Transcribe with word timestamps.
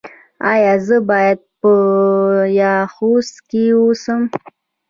ایا 0.51 0.73
زه 0.87 0.97
باید 1.09 1.39
په 1.59 1.71
خوست 2.93 3.35
کې 3.49 3.63
اوسم؟ 3.81 4.21